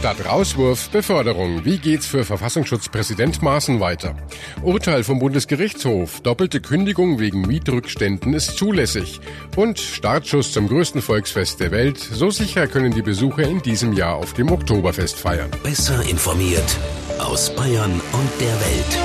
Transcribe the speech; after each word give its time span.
Statt 0.00 0.24
Rauswurf 0.24 0.88
Beförderung. 0.88 1.66
Wie 1.66 1.76
geht's 1.76 2.06
für 2.06 2.24
Verfassungsschutzpräsident 2.24 3.42
Maaßen 3.42 3.80
weiter? 3.80 4.16
Urteil 4.62 5.04
vom 5.04 5.18
Bundesgerichtshof. 5.18 6.22
Doppelte 6.22 6.62
Kündigung 6.62 7.18
wegen 7.18 7.42
Mietrückständen 7.42 8.32
ist 8.32 8.56
zulässig. 8.56 9.20
Und 9.56 9.78
Startschuss 9.78 10.52
zum 10.52 10.68
größten 10.68 11.02
Volksfest 11.02 11.60
der 11.60 11.70
Welt. 11.70 11.98
So 11.98 12.30
sicher 12.30 12.66
können 12.66 12.94
die 12.94 13.02
Besucher 13.02 13.42
in 13.42 13.60
diesem 13.60 13.92
Jahr 13.92 14.16
auf 14.16 14.32
dem 14.32 14.50
Oktoberfest 14.50 15.18
feiern. 15.18 15.50
Besser 15.62 16.02
informiert 16.08 16.78
aus 17.18 17.54
Bayern 17.54 17.92
und 17.92 18.40
der 18.40 18.54
Welt. 18.58 18.98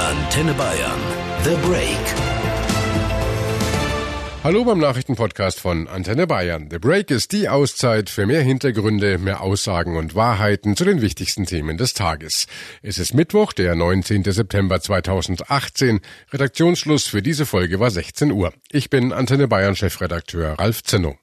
Antenne 0.00 0.54
Bayern. 0.54 0.98
The 1.44 1.54
Break. 1.68 2.31
Hallo 4.44 4.64
beim 4.64 4.80
Nachrichtenpodcast 4.80 5.60
von 5.60 5.86
Antenne 5.86 6.26
Bayern. 6.26 6.66
The 6.68 6.80
Break 6.80 7.12
ist 7.12 7.30
die 7.30 7.48
Auszeit 7.48 8.10
für 8.10 8.26
mehr 8.26 8.42
Hintergründe, 8.42 9.18
mehr 9.18 9.40
Aussagen 9.40 9.96
und 9.96 10.16
Wahrheiten 10.16 10.74
zu 10.74 10.84
den 10.84 11.00
wichtigsten 11.00 11.46
Themen 11.46 11.76
des 11.76 11.94
Tages. 11.94 12.48
Es 12.82 12.98
ist 12.98 13.14
Mittwoch, 13.14 13.52
der 13.52 13.76
19. 13.76 14.24
September 14.24 14.80
2018. 14.80 16.00
Redaktionsschluss 16.32 17.06
für 17.06 17.22
diese 17.22 17.46
Folge 17.46 17.78
war 17.78 17.92
16 17.92 18.32
Uhr. 18.32 18.52
Ich 18.72 18.90
bin 18.90 19.12
Antenne 19.12 19.46
Bayern 19.46 19.76
Chefredakteur 19.76 20.58
Ralf 20.58 20.82
Zinno. 20.82 21.16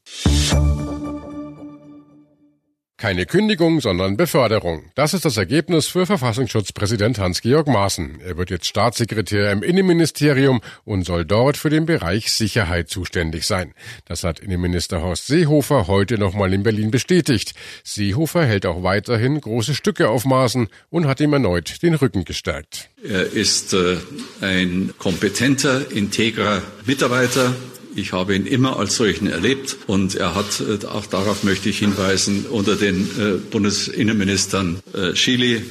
Keine 3.00 3.26
Kündigung, 3.26 3.80
sondern 3.80 4.18
Beförderung. 4.18 4.84
Das 4.94 5.14
ist 5.14 5.24
das 5.24 5.38
Ergebnis 5.38 5.88
für 5.88 6.06
Verfassungsschutzpräsident 6.06 7.18
Hans-Georg 7.18 7.68
Maaßen. 7.68 8.20
Er 8.20 8.36
wird 8.36 8.50
jetzt 8.50 8.68
Staatssekretär 8.68 9.54
im 9.54 9.64
Innenministerium 9.64 10.60
und 10.84 11.06
soll 11.06 11.24
dort 11.24 11.56
für 11.56 11.70
den 11.70 11.86
Bereich 11.86 12.30
Sicherheit 12.34 12.90
zuständig 12.90 13.48
sein. 13.48 13.74
Das 14.04 14.26
hat 14.26 14.40
Innenminister 14.42 15.02
Horst 15.02 15.28
Seehofer 15.28 15.88
heute 15.88 16.18
nochmal 16.18 16.54
in 16.54 16.64
Berlin 16.64 16.92
bestätigt. 16.92 17.54
Seehofer 17.86 18.46
hält 18.46 18.66
auch 18.66 18.84
weiterhin 18.84 19.40
große 19.40 19.76
Stücke 19.76 20.10
auf 20.10 20.26
Maaßen 20.26 20.68
und 20.90 21.08
hat 21.08 21.22
ihm 21.22 21.32
erneut 21.32 21.82
den 21.82 21.94
Rücken 21.94 22.26
gestärkt. 22.26 22.90
Er 23.02 23.32
ist 23.32 23.74
äh, 23.74 23.96
ein 24.42 24.94
kompetenter, 24.98 25.90
integrer 25.90 26.62
Mitarbeiter 26.86 27.56
ich 28.00 28.14
habe 28.14 28.36
ihn 28.36 28.46
immer 28.46 28.80
als 28.80 28.96
solchen 28.96 29.28
erlebt 29.28 29.78
und 29.88 30.16
er 30.16 30.36
hat, 30.36 30.62
äh, 30.62 30.86
auch 30.86 31.06
darauf 31.06 31.44
möchte 31.44 31.70
ich 31.70 31.80
hinweisen, 31.80 32.46
unter 32.50 32.76
den 32.76 33.02
äh, 33.02 33.38
Bundesinnenministern 33.52 34.80
äh, 34.94 35.16
Schily, 35.16 35.62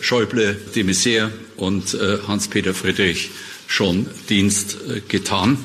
Schäuble, 0.00 0.56
de 0.74 0.82
Maizière 0.82 1.30
und 1.56 1.96
Hans-Peter 2.26 2.74
Friedrich 2.74 3.30
schon 3.68 4.06
Dienst 4.28 4.76
getan 5.08 5.56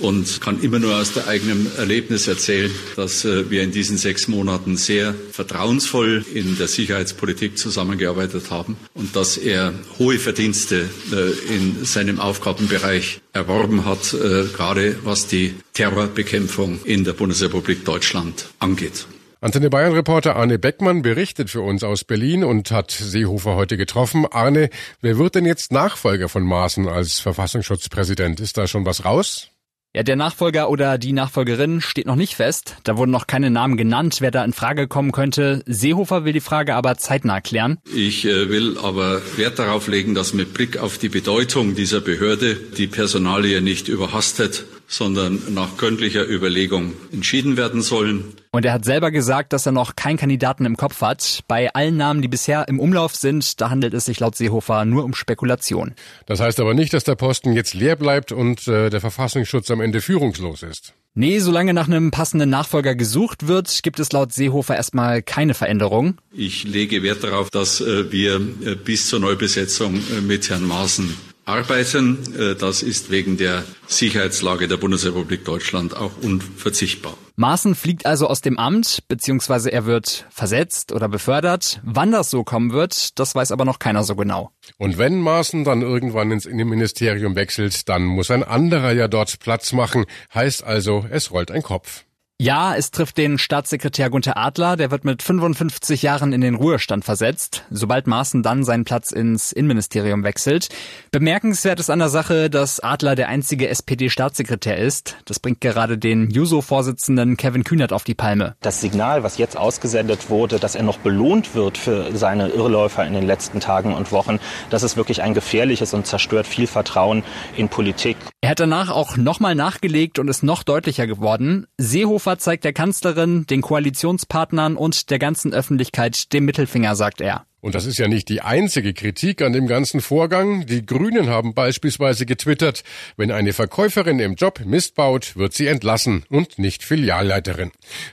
und 0.00 0.40
kann 0.40 0.60
immer 0.62 0.78
nur 0.78 0.96
aus 0.96 1.12
der 1.12 1.28
eigenen 1.28 1.70
Erlebnis 1.76 2.26
erzählen, 2.26 2.70
dass 2.96 3.24
äh, 3.24 3.50
wir 3.50 3.62
in 3.62 3.70
diesen 3.70 3.98
sechs 3.98 4.28
Monaten 4.28 4.76
sehr 4.76 5.14
vertrauensvoll 5.32 6.24
in 6.34 6.56
der 6.58 6.68
Sicherheitspolitik 6.68 7.58
zusammengearbeitet 7.58 8.50
haben 8.50 8.76
und 8.94 9.14
dass 9.14 9.36
er 9.36 9.72
hohe 9.98 10.18
Verdienste 10.18 10.88
äh, 11.12 11.54
in 11.54 11.84
seinem 11.84 12.18
Aufgabenbereich 12.18 13.20
erworben 13.32 13.84
hat, 13.84 14.14
äh, 14.14 14.44
gerade 14.54 14.96
was 15.04 15.26
die 15.26 15.54
Terrorbekämpfung 15.74 16.80
in 16.84 17.04
der 17.04 17.12
Bundesrepublik 17.12 17.84
Deutschland 17.84 18.46
angeht. 18.58 19.06
Antenne 19.42 19.70
Bayern 19.70 19.94
Reporter 19.94 20.36
Arne 20.36 20.58
Beckmann 20.58 21.00
berichtet 21.00 21.48
für 21.48 21.62
uns 21.62 21.82
aus 21.82 22.04
Berlin 22.04 22.44
und 22.44 22.70
hat 22.70 22.90
Seehofer 22.90 23.54
heute 23.54 23.78
getroffen. 23.78 24.26
Arne, 24.30 24.68
wer 25.00 25.16
wird 25.16 25.34
denn 25.34 25.46
jetzt 25.46 25.72
Nachfolger 25.72 26.28
von 26.28 26.42
Maaßen 26.42 26.86
als 26.86 27.20
Verfassungsschutzpräsident? 27.20 28.38
Ist 28.40 28.58
da 28.58 28.66
schon 28.66 28.84
was 28.84 29.06
raus? 29.06 29.49
Ja, 29.92 30.04
der 30.04 30.14
Nachfolger 30.14 30.70
oder 30.70 30.98
die 30.98 31.12
Nachfolgerin 31.12 31.80
steht 31.80 32.06
noch 32.06 32.14
nicht 32.14 32.36
fest. 32.36 32.76
Da 32.84 32.96
wurden 32.96 33.10
noch 33.10 33.26
keine 33.26 33.50
Namen 33.50 33.76
genannt, 33.76 34.18
wer 34.20 34.30
da 34.30 34.44
in 34.44 34.52
Frage 34.52 34.86
kommen 34.86 35.10
könnte. 35.10 35.64
Seehofer 35.66 36.24
will 36.24 36.32
die 36.32 36.38
Frage 36.38 36.76
aber 36.76 36.96
zeitnah 36.96 37.40
klären. 37.40 37.78
Ich 37.92 38.24
äh, 38.24 38.48
will 38.48 38.78
aber 38.78 39.20
Wert 39.36 39.58
darauf 39.58 39.88
legen, 39.88 40.14
dass 40.14 40.32
mit 40.32 40.54
Blick 40.54 40.78
auf 40.78 40.98
die 40.98 41.08
Bedeutung 41.08 41.74
dieser 41.74 42.00
Behörde 42.00 42.54
die 42.54 42.86
Personalie 42.86 43.60
nicht 43.62 43.88
überhastet 43.88 44.64
sondern 44.90 45.40
nach 45.54 45.76
gründlicher 45.76 46.28
Überlegung 46.28 46.92
entschieden 47.12 47.56
werden 47.56 47.80
sollen. 47.80 48.24
Und 48.50 48.64
er 48.64 48.72
hat 48.72 48.84
selber 48.84 49.12
gesagt, 49.12 49.52
dass 49.52 49.64
er 49.64 49.72
noch 49.72 49.94
keinen 49.94 50.16
Kandidaten 50.16 50.66
im 50.66 50.76
Kopf 50.76 51.00
hat. 51.00 51.44
Bei 51.46 51.72
allen 51.72 51.96
Namen, 51.96 52.20
die 52.20 52.28
bisher 52.28 52.66
im 52.66 52.80
Umlauf 52.80 53.14
sind, 53.14 53.60
da 53.60 53.70
handelt 53.70 53.94
es 53.94 54.06
sich 54.06 54.18
laut 54.18 54.36
Seehofer 54.36 54.84
nur 54.84 55.04
um 55.04 55.14
Spekulation. 55.14 55.94
Das 56.26 56.40
heißt 56.40 56.58
aber 56.58 56.74
nicht, 56.74 56.92
dass 56.92 57.04
der 57.04 57.14
Posten 57.14 57.52
jetzt 57.52 57.72
leer 57.72 57.94
bleibt 57.94 58.32
und 58.32 58.66
äh, 58.66 58.90
der 58.90 59.00
Verfassungsschutz 59.00 59.70
am 59.70 59.80
Ende 59.80 60.00
führungslos 60.00 60.64
ist. 60.64 60.92
Nee, 61.14 61.38
solange 61.38 61.74
nach 61.74 61.86
einem 61.86 62.10
passenden 62.10 62.50
Nachfolger 62.50 62.94
gesucht 62.94 63.46
wird, 63.46 63.82
gibt 63.82 64.00
es 64.00 64.12
laut 64.12 64.32
Seehofer 64.32 64.76
erstmal 64.76 65.22
keine 65.22 65.54
Veränderung. 65.54 66.18
Ich 66.32 66.64
lege 66.64 67.02
Wert 67.02 67.22
darauf, 67.22 67.50
dass 67.50 67.80
äh, 67.80 68.10
wir 68.10 68.36
äh, 68.36 68.74
bis 68.74 69.08
zur 69.08 69.20
Neubesetzung 69.20 69.96
äh, 69.96 70.20
mit 70.20 70.50
Herrn 70.50 70.66
Maaßen 70.66 71.14
arbeiten. 71.50 72.18
Äh, 72.38 72.54
das 72.54 72.82
ist 72.82 73.10
wegen 73.10 73.36
der 73.36 73.64
Sicherheitslage 73.86 74.68
der 74.68 74.76
Bundesrepublik 74.76 75.44
Deutschland 75.44 75.96
auch 75.96 76.12
unverzichtbar. 76.22 77.14
Maaßen 77.36 77.74
fliegt 77.74 78.04
also 78.06 78.26
aus 78.26 78.42
dem 78.42 78.58
Amt, 78.58 79.04
beziehungsweise 79.08 79.72
er 79.72 79.86
wird 79.86 80.26
versetzt 80.30 80.92
oder 80.92 81.08
befördert. 81.08 81.80
Wann 81.82 82.12
das 82.12 82.30
so 82.30 82.44
kommen 82.44 82.72
wird, 82.72 83.18
das 83.18 83.34
weiß 83.34 83.50
aber 83.52 83.64
noch 83.64 83.78
keiner 83.78 84.04
so 84.04 84.14
genau. 84.14 84.50
Und 84.76 84.98
wenn 84.98 85.20
Maaßen 85.20 85.64
dann 85.64 85.82
irgendwann 85.82 86.30
ins 86.30 86.44
Innenministerium 86.46 87.36
wechselt, 87.36 87.88
dann 87.88 88.04
muss 88.04 88.30
ein 88.30 88.44
anderer 88.44 88.92
ja 88.92 89.08
dort 89.08 89.40
Platz 89.40 89.72
machen. 89.72 90.04
Heißt 90.34 90.64
also, 90.64 91.06
es 91.10 91.30
rollt 91.30 91.50
ein 91.50 91.62
Kopf. 91.62 92.04
Ja, 92.42 92.74
es 92.74 92.90
trifft 92.90 93.18
den 93.18 93.36
Staatssekretär 93.36 94.08
Gunther 94.08 94.38
Adler, 94.38 94.78
der 94.78 94.90
wird 94.90 95.04
mit 95.04 95.22
55 95.22 96.00
Jahren 96.00 96.32
in 96.32 96.40
den 96.40 96.54
Ruhestand 96.54 97.04
versetzt, 97.04 97.64
sobald 97.68 98.06
Maaßen 98.06 98.42
dann 98.42 98.64
seinen 98.64 98.84
Platz 98.84 99.12
ins 99.12 99.52
Innenministerium 99.52 100.24
wechselt. 100.24 100.70
Bemerkenswert 101.10 101.78
ist 101.80 101.90
an 101.90 101.98
der 101.98 102.08
Sache, 102.08 102.48
dass 102.48 102.80
Adler 102.80 103.14
der 103.14 103.28
einzige 103.28 103.68
SPD-Staatssekretär 103.68 104.78
ist. 104.78 105.18
Das 105.26 105.38
bringt 105.38 105.60
gerade 105.60 105.98
den 105.98 106.30
Juso-Vorsitzenden 106.30 107.36
Kevin 107.36 107.62
Kühnert 107.62 107.92
auf 107.92 108.04
die 108.04 108.14
Palme. 108.14 108.56
Das 108.62 108.80
Signal, 108.80 109.22
was 109.22 109.36
jetzt 109.36 109.58
ausgesendet 109.58 110.30
wurde, 110.30 110.58
dass 110.58 110.76
er 110.76 110.82
noch 110.82 110.96
belohnt 110.96 111.54
wird 111.54 111.76
für 111.76 112.16
seine 112.16 112.48
Irrläufer 112.48 113.06
in 113.06 113.12
den 113.12 113.26
letzten 113.26 113.60
Tagen 113.60 113.92
und 113.92 114.12
Wochen, 114.12 114.40
das 114.70 114.82
ist 114.82 114.96
wirklich 114.96 115.20
ein 115.20 115.34
gefährliches 115.34 115.92
und 115.92 116.06
zerstört 116.06 116.46
viel 116.46 116.66
Vertrauen 116.66 117.22
in 117.58 117.68
Politik. 117.68 118.16
Er 118.42 118.50
hat 118.50 118.60
danach 118.60 118.88
auch 118.88 119.18
nochmal 119.18 119.54
nachgelegt 119.54 120.18
und 120.18 120.28
ist 120.28 120.42
noch 120.42 120.62
deutlicher 120.62 121.06
geworden. 121.06 121.66
Seehofer 121.76 122.38
zeigt 122.38 122.64
der 122.64 122.72
Kanzlerin, 122.72 123.46
den 123.46 123.60
Koalitionspartnern 123.60 124.76
und 124.76 125.10
der 125.10 125.18
ganzen 125.18 125.52
Öffentlichkeit 125.52 126.32
den 126.32 126.46
Mittelfinger, 126.46 126.96
sagt 126.96 127.20
er. 127.20 127.44
Und 127.60 127.74
das 127.74 127.84
ist 127.84 127.98
ja 127.98 128.08
nicht 128.08 128.28
die 128.28 128.40
einzige 128.40 128.94
Kritik 128.94 129.42
an 129.42 129.52
dem 129.52 129.66
ganzen 129.66 130.00
Vorgang. 130.00 130.64
Die 130.66 130.84
Grünen 130.84 131.28
haben 131.28 131.54
beispielsweise 131.54 132.24
getwittert, 132.24 132.82
wenn 133.16 133.30
eine 133.30 133.52
Verkäuferin 133.52 134.18
im 134.18 134.34
Job 134.34 134.60
Mist 134.64 134.94
baut, 134.94 135.36
wird 135.36 135.52
sie 135.52 135.66
entlassen 135.66 136.24
und 136.30 136.58
nicht 136.58 136.82
Filialleiterin. 136.82 137.70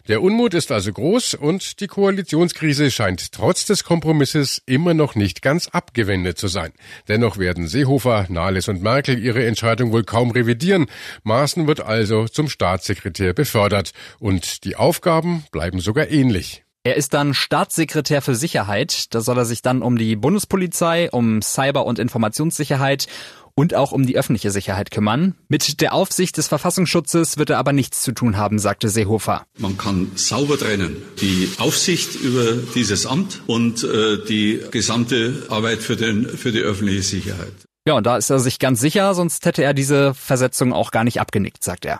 Der 0.07 0.21
Unmut 0.21 0.53
ist 0.53 0.71
also 0.71 0.91
groß 0.91 1.35
und 1.35 1.79
die 1.79 1.87
Koalitionskrise 1.87 2.91
scheint 2.91 3.31
trotz 3.31 3.65
des 3.65 3.85
Kompromisses 3.85 4.61
immer 4.65 4.93
noch 4.93 5.15
nicht 5.15 5.41
ganz 5.41 5.67
abgewendet 5.69 6.37
zu 6.37 6.47
sein. 6.47 6.73
Dennoch 7.07 7.37
werden 7.37 7.67
Seehofer, 7.67 8.25
Nahles 8.29 8.67
und 8.67 8.81
Merkel 8.81 9.17
ihre 9.17 9.45
Entscheidung 9.45 9.93
wohl 9.93 10.03
kaum 10.03 10.31
revidieren. 10.31 10.87
Maaßen 11.23 11.67
wird 11.67 11.79
also 11.79 12.27
zum 12.27 12.49
Staatssekretär 12.49 13.33
befördert 13.33 13.93
und 14.19 14.65
die 14.65 14.75
Aufgaben 14.75 15.45
bleiben 15.51 15.79
sogar 15.79 16.09
ähnlich. 16.09 16.66
Er 16.87 16.95
ist 16.95 17.13
dann 17.13 17.33
Staatssekretär 17.33 18.21
für 18.21 18.33
Sicherheit. 18.33 19.13
Da 19.13 19.19
soll 19.19 19.37
er 19.37 19.43
sich 19.43 19.61
dann 19.61 19.81
um 19.81 19.97
die 19.97 20.15
Bundespolizei, 20.15 21.11
um 21.11 21.41
Cyber- 21.41 21.85
und 21.85 21.99
Informationssicherheit 21.99 23.07
und 23.55 23.75
auch 23.75 23.91
um 23.91 24.05
die 24.05 24.17
öffentliche 24.17 24.51
Sicherheit 24.51 24.89
kümmern. 24.89 25.35
Mit 25.49 25.81
der 25.81 25.91
Aufsicht 25.93 26.37
des 26.37 26.47
Verfassungsschutzes 26.47 27.37
wird 27.37 27.49
er 27.49 27.57
aber 27.57 27.73
nichts 27.73 28.03
zu 28.03 28.13
tun 28.13 28.37
haben, 28.37 28.57
sagte 28.57 28.87
Seehofer. 28.87 29.43
Man 29.57 29.77
kann 29.77 30.11
sauber 30.15 30.57
trennen 30.57 30.95
die 31.19 31.51
Aufsicht 31.57 32.15
über 32.15 32.53
dieses 32.73 33.05
Amt 33.05 33.41
und 33.47 33.83
äh, 33.83 34.23
die 34.25 34.61
gesamte 34.71 35.45
Arbeit 35.49 35.79
für, 35.79 35.97
den, 35.97 36.25
für 36.25 36.53
die 36.53 36.61
öffentliche 36.61 37.03
Sicherheit. 37.03 37.51
Ja, 37.85 37.95
und 37.95 38.05
da 38.05 38.15
ist 38.15 38.29
er 38.29 38.39
sich 38.39 38.59
ganz 38.59 38.79
sicher, 38.79 39.13
sonst 39.13 39.45
hätte 39.45 39.61
er 39.61 39.73
diese 39.73 40.13
Versetzung 40.13 40.71
auch 40.71 40.91
gar 40.91 41.03
nicht 41.03 41.19
abgenickt, 41.19 41.65
sagt 41.65 41.83
er. 41.83 41.99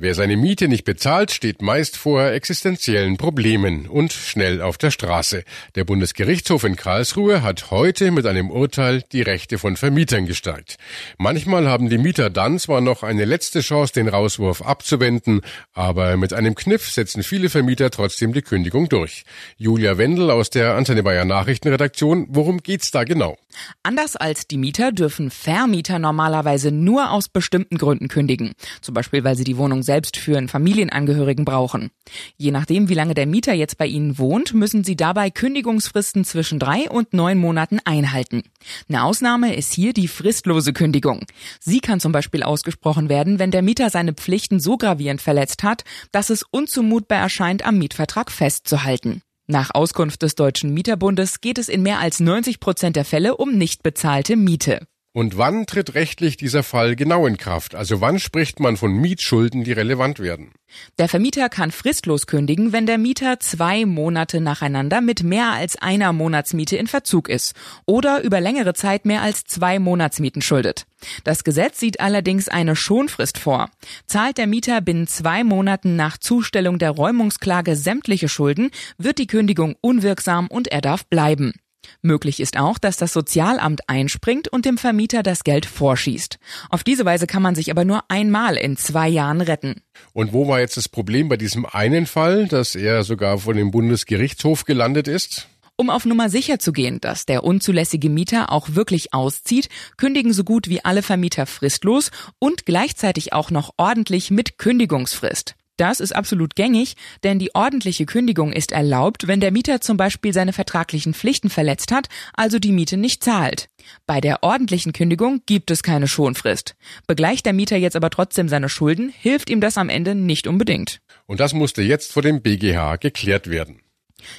Wer 0.00 0.14
seine 0.14 0.36
Miete 0.36 0.68
nicht 0.68 0.84
bezahlt, 0.84 1.32
steht 1.32 1.60
meist 1.60 1.96
vor 1.96 2.22
existenziellen 2.22 3.16
Problemen 3.16 3.88
und 3.88 4.12
schnell 4.12 4.62
auf 4.62 4.78
der 4.78 4.92
Straße. 4.92 5.42
Der 5.74 5.82
Bundesgerichtshof 5.82 6.62
in 6.62 6.76
Karlsruhe 6.76 7.42
hat 7.42 7.72
heute 7.72 8.12
mit 8.12 8.24
einem 8.24 8.52
Urteil 8.52 9.02
die 9.10 9.22
Rechte 9.22 9.58
von 9.58 9.76
Vermietern 9.76 10.26
gestärkt. 10.26 10.76
Manchmal 11.18 11.66
haben 11.66 11.90
die 11.90 11.98
Mieter 11.98 12.30
dann 12.30 12.60
zwar 12.60 12.80
noch 12.80 13.02
eine 13.02 13.24
letzte 13.24 13.60
Chance, 13.60 13.92
den 13.92 14.06
Rauswurf 14.06 14.62
abzuwenden, 14.62 15.40
aber 15.72 16.16
mit 16.16 16.32
einem 16.32 16.54
Kniff 16.54 16.88
setzen 16.88 17.24
viele 17.24 17.50
Vermieter 17.50 17.90
trotzdem 17.90 18.32
die 18.32 18.42
Kündigung 18.42 18.88
durch. 18.88 19.24
Julia 19.56 19.98
Wendel 19.98 20.30
aus 20.30 20.48
der 20.48 20.76
Antenne 20.76 21.02
Bayern 21.02 21.26
Nachrichtenredaktion, 21.26 22.28
worum 22.30 22.62
geht's 22.62 22.92
da 22.92 23.02
genau? 23.02 23.36
Anders 23.82 24.14
als 24.14 24.46
die 24.46 24.58
Mieter 24.58 24.92
dürfen 24.92 25.32
Vermieter 25.32 25.98
normalerweise 25.98 26.70
nur 26.70 27.10
aus 27.10 27.28
bestimmten 27.28 27.78
Gründen 27.78 28.06
kündigen. 28.06 28.52
Zum 28.80 28.94
Beispiel, 28.94 29.24
weil 29.24 29.34
sie 29.34 29.42
die 29.42 29.56
Wohnung 29.56 29.82
selbst 29.88 30.18
für 30.18 30.46
Familienangehörigen 30.48 31.46
brauchen. 31.46 31.90
Je 32.36 32.50
nachdem, 32.50 32.90
wie 32.90 32.94
lange 32.94 33.14
der 33.14 33.26
Mieter 33.26 33.54
jetzt 33.54 33.78
bei 33.78 33.86
Ihnen 33.86 34.18
wohnt, 34.18 34.52
müssen 34.52 34.84
Sie 34.84 34.96
dabei 34.96 35.30
Kündigungsfristen 35.30 36.26
zwischen 36.26 36.58
drei 36.58 36.90
und 36.90 37.14
neun 37.14 37.38
Monaten 37.38 37.80
einhalten. 37.86 38.42
Eine 38.88 39.02
Ausnahme 39.02 39.56
ist 39.56 39.72
hier 39.72 39.94
die 39.94 40.06
fristlose 40.06 40.74
Kündigung. 40.74 41.24
Sie 41.58 41.80
kann 41.80 42.00
zum 42.00 42.12
Beispiel 42.12 42.42
ausgesprochen 42.42 43.08
werden, 43.08 43.38
wenn 43.38 43.50
der 43.50 43.62
Mieter 43.62 43.88
seine 43.88 44.12
Pflichten 44.12 44.60
so 44.60 44.76
gravierend 44.76 45.22
verletzt 45.22 45.62
hat, 45.62 45.84
dass 46.12 46.28
es 46.28 46.44
unzumutbar 46.50 47.18
erscheint, 47.18 47.64
am 47.64 47.78
Mietvertrag 47.78 48.30
festzuhalten. 48.30 49.22
Nach 49.46 49.70
Auskunft 49.72 50.20
des 50.20 50.34
Deutschen 50.34 50.74
Mieterbundes 50.74 51.40
geht 51.40 51.56
es 51.56 51.70
in 51.70 51.82
mehr 51.82 52.00
als 52.00 52.20
90 52.20 52.60
Prozent 52.60 52.96
der 52.96 53.06
Fälle 53.06 53.38
um 53.38 53.56
nicht 53.56 53.82
bezahlte 53.82 54.36
Miete. 54.36 54.86
Und 55.14 55.38
wann 55.38 55.64
tritt 55.64 55.94
rechtlich 55.94 56.36
dieser 56.36 56.62
Fall 56.62 56.94
genau 56.94 57.26
in 57.26 57.38
Kraft? 57.38 57.74
Also 57.74 58.02
wann 58.02 58.18
spricht 58.18 58.60
man 58.60 58.76
von 58.76 58.92
Mietschulden, 58.92 59.64
die 59.64 59.72
relevant 59.72 60.20
werden? 60.20 60.52
Der 60.98 61.08
Vermieter 61.08 61.48
kann 61.48 61.70
fristlos 61.70 62.26
kündigen, 62.26 62.72
wenn 62.72 62.84
der 62.84 62.98
Mieter 62.98 63.40
zwei 63.40 63.86
Monate 63.86 64.40
nacheinander 64.40 65.00
mit 65.00 65.22
mehr 65.22 65.52
als 65.52 65.76
einer 65.76 66.12
Monatsmiete 66.12 66.76
in 66.76 66.86
Verzug 66.86 67.30
ist 67.30 67.54
oder 67.86 68.22
über 68.22 68.40
längere 68.40 68.74
Zeit 68.74 69.06
mehr 69.06 69.22
als 69.22 69.44
zwei 69.44 69.78
Monatsmieten 69.78 70.42
schuldet. 70.42 70.86
Das 71.24 71.42
Gesetz 71.42 71.80
sieht 71.80 72.00
allerdings 72.00 72.48
eine 72.48 72.76
Schonfrist 72.76 73.38
vor. 73.38 73.70
Zahlt 74.06 74.36
der 74.36 74.46
Mieter 74.46 74.82
binnen 74.82 75.06
zwei 75.06 75.42
Monaten 75.42 75.96
nach 75.96 76.18
Zustellung 76.18 76.78
der 76.78 76.90
Räumungsklage 76.90 77.76
sämtliche 77.76 78.28
Schulden, 78.28 78.70
wird 78.98 79.16
die 79.16 79.26
Kündigung 79.26 79.74
unwirksam 79.80 80.48
und 80.48 80.68
er 80.68 80.82
darf 80.82 81.06
bleiben. 81.06 81.54
Möglich 82.02 82.40
ist 82.40 82.56
auch, 82.56 82.78
dass 82.78 82.96
das 82.96 83.12
Sozialamt 83.12 83.88
einspringt 83.88 84.48
und 84.48 84.64
dem 84.64 84.78
Vermieter 84.78 85.22
das 85.22 85.44
Geld 85.44 85.66
vorschießt. 85.66 86.38
Auf 86.70 86.84
diese 86.84 87.04
Weise 87.04 87.26
kann 87.26 87.42
man 87.42 87.54
sich 87.54 87.70
aber 87.70 87.84
nur 87.84 88.02
einmal 88.08 88.56
in 88.56 88.76
zwei 88.76 89.08
Jahren 89.08 89.40
retten. 89.40 89.82
Und 90.12 90.32
wo 90.32 90.48
war 90.48 90.60
jetzt 90.60 90.76
das 90.76 90.88
Problem 90.88 91.28
bei 91.28 91.36
diesem 91.36 91.66
einen 91.66 92.06
Fall, 92.06 92.46
dass 92.46 92.74
er 92.74 93.04
sogar 93.04 93.38
vor 93.38 93.54
dem 93.54 93.70
Bundesgerichtshof 93.70 94.64
gelandet 94.64 95.08
ist? 95.08 95.48
Um 95.80 95.90
auf 95.90 96.04
Nummer 96.04 96.28
sicher 96.28 96.58
zu 96.58 96.72
gehen, 96.72 97.00
dass 97.00 97.24
der 97.24 97.44
unzulässige 97.44 98.10
Mieter 98.10 98.50
auch 98.50 98.74
wirklich 98.74 99.14
auszieht, 99.14 99.68
kündigen 99.96 100.32
so 100.32 100.42
gut 100.42 100.68
wie 100.68 100.84
alle 100.84 101.02
Vermieter 101.02 101.46
fristlos 101.46 102.10
und 102.40 102.66
gleichzeitig 102.66 103.32
auch 103.32 103.52
noch 103.52 103.74
ordentlich 103.76 104.32
mit 104.32 104.58
Kündigungsfrist. 104.58 105.54
Das 105.78 106.00
ist 106.00 106.14
absolut 106.14 106.56
gängig, 106.56 106.96
denn 107.22 107.38
die 107.38 107.54
ordentliche 107.54 108.04
Kündigung 108.04 108.52
ist 108.52 108.72
erlaubt, 108.72 109.28
wenn 109.28 109.40
der 109.40 109.52
Mieter 109.52 109.80
zum 109.80 109.96
Beispiel 109.96 110.32
seine 110.32 110.52
vertraglichen 110.52 111.14
Pflichten 111.14 111.50
verletzt 111.50 111.92
hat, 111.92 112.08
also 112.34 112.58
die 112.58 112.72
Miete 112.72 112.96
nicht 112.96 113.22
zahlt. 113.22 113.68
Bei 114.04 114.20
der 114.20 114.42
ordentlichen 114.42 114.92
Kündigung 114.92 115.40
gibt 115.46 115.70
es 115.70 115.84
keine 115.84 116.08
Schonfrist. 116.08 116.74
Begleicht 117.06 117.46
der 117.46 117.52
Mieter 117.52 117.76
jetzt 117.76 117.94
aber 117.94 118.10
trotzdem 118.10 118.48
seine 118.48 118.68
Schulden, 118.68 119.14
hilft 119.16 119.50
ihm 119.50 119.60
das 119.60 119.78
am 119.78 119.88
Ende 119.88 120.16
nicht 120.16 120.48
unbedingt. 120.48 121.00
Und 121.26 121.38
das 121.38 121.54
musste 121.54 121.82
jetzt 121.82 122.12
vor 122.12 122.22
dem 122.22 122.42
BGH 122.42 122.96
geklärt 122.96 123.48
werden. 123.48 123.80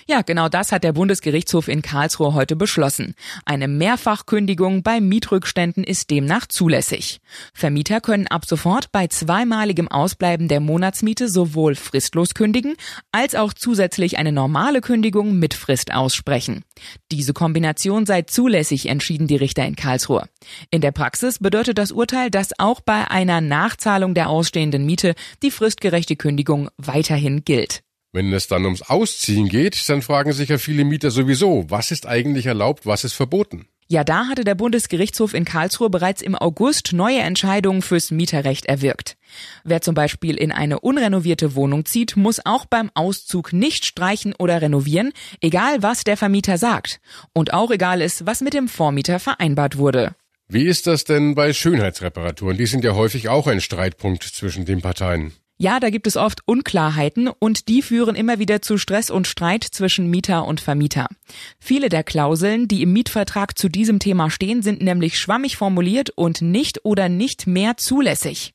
Ja, 0.08 0.22
genau 0.22 0.50
das 0.50 0.72
hat 0.72 0.84
der 0.84 0.94
Bundesgerichtshof 0.94 1.68
in 1.68 1.82
Karlsruhe 1.82 2.34
heute 2.34 2.56
beschlossen. 2.56 3.16
Eine 3.46 3.68
Mehrfachkündigung 3.68 4.84
bei 4.84 5.00
Mietrückständen 5.00 5.84
ist 5.84 6.10
demnach 6.10 6.48
zulässig. 6.48 7.20
Vermieter 7.54 8.02
können 8.02 8.28
ab 8.28 8.46
sofort 8.46 8.92
bei 8.92 9.08
zweimaligem 9.08 9.88
Ausbleiben 9.88 10.48
der 10.48 10.60
Monatsmiete 10.60 11.30
sowohl 11.30 11.76
fristlos 11.76 12.34
kündigen, 12.34 12.76
als 13.12 13.36
auch 13.36 13.54
zusätzlich 13.54 14.18
eine 14.18 14.32
normale 14.32 14.82
Kündigung 14.82 15.40
mit 15.40 15.54
Frist 15.54 15.94
aussprechen. 15.94 16.64
Diese 17.12 17.34
Kombination 17.34 18.06
sei 18.06 18.24
zulässig, 18.24 18.90
entschieden 18.90 19.28
die 19.28 19.38
Richter 19.38 19.66
in 19.66 19.76
Karlsruhe. 19.76 20.28
In 20.72 20.82
der 20.82 20.92
Praxis 20.92 21.40
bedeutet 21.40 21.78
das 21.78 21.92
Urteil, 21.92 22.30
dass 22.30 22.58
auch 22.60 22.82
bei 22.82 23.10
einer 23.10 23.42
Nachzahlung 23.42 24.14
der 24.14 24.30
ausstehenden 24.30 24.86
Miete 24.86 25.16
die 25.44 25.52
fristgerechte 25.52 26.16
Kündigung 26.16 26.70
weiterhin 26.78 27.46
gilt. 27.46 27.84
Wenn 28.12 28.34
es 28.34 28.48
dann 28.48 28.66
ums 28.66 28.82
Ausziehen 28.82 29.50
geht, 29.50 29.88
dann 29.88 30.02
fragen 30.02 30.34
sich 30.34 30.50
ja 30.50 30.58
viele 30.58 30.84
Mieter 30.84 31.12
sowieso, 31.12 31.66
was 31.70 31.92
ist 31.92 32.08
eigentlich 32.08 32.48
erlaubt, 32.48 32.88
was 32.88 33.04
ist 33.04 33.14
verboten? 33.14 33.68
Ja, 33.92 34.04
da 34.04 34.28
hatte 34.28 34.44
der 34.44 34.54
Bundesgerichtshof 34.54 35.34
in 35.34 35.46
Karlsruhe 35.46 35.90
bereits 35.90 36.22
im 36.22 36.36
August 36.36 36.94
neue 36.94 37.20
Entscheidungen 37.20 37.82
fürs 37.82 38.12
Mieterrecht 38.12 38.66
erwirkt. 38.68 39.18
Wer 39.64 39.82
zum 39.82 39.96
Beispiel 39.96 40.36
in 40.38 40.52
eine 40.52 40.80
unrenovierte 40.80 41.56
Wohnung 41.56 41.86
zieht, 41.86 42.16
muss 42.16 42.44
auch 42.46 42.66
beim 42.66 42.92
Auszug 42.94 43.54
nicht 43.54 43.86
streichen 43.86 44.36
oder 44.38 44.62
renovieren, 44.62 45.12
egal 45.42 45.82
was 45.82 46.04
der 46.04 46.18
Vermieter 46.18 46.60
sagt. 46.60 47.00
Und 47.34 47.54
auch 47.54 47.72
egal 47.72 48.02
ist, 48.02 48.28
was 48.28 48.42
mit 48.42 48.54
dem 48.54 48.68
Vormieter 48.68 49.20
vereinbart 49.20 49.78
wurde. 49.78 50.16
Wie 50.48 50.66
ist 50.66 50.86
das 50.88 51.04
denn 51.04 51.36
bei 51.36 51.54
Schönheitsreparaturen? 51.54 52.58
Die 52.58 52.66
sind 52.66 52.84
ja 52.84 52.96
häufig 52.96 53.30
auch 53.30 53.48
ein 53.48 53.62
Streitpunkt 53.62 54.24
zwischen 54.24 54.66
den 54.66 54.82
Parteien. 54.82 55.34
Ja, 55.62 55.82
da 55.82 55.90
gibt 55.90 56.08
es 56.08 56.16
oft 56.16 56.40
Unklarheiten 56.46 57.28
und 57.28 57.68
die 57.68 57.82
führen 57.82 58.16
immer 58.16 58.40
wieder 58.40 58.62
zu 58.62 58.78
Stress 58.78 59.12
und 59.12 59.28
Streit 59.28 59.66
zwischen 59.66 60.10
Mieter 60.10 60.46
und 60.46 60.62
Vermieter. 60.62 61.08
Viele 61.60 61.90
der 61.90 62.06
Klauseln, 62.06 62.70
die 62.70 62.82
im 62.82 62.94
Mietvertrag 62.94 63.58
zu 63.58 63.68
diesem 63.68 64.00
Thema 64.00 64.30
stehen, 64.30 64.62
sind 64.62 64.82
nämlich 64.82 65.18
schwammig 65.18 65.58
formuliert 65.58 66.12
und 66.12 66.42
nicht 66.42 66.86
oder 66.86 67.10
nicht 67.10 67.46
mehr 67.46 67.76
zulässig. 67.76 68.54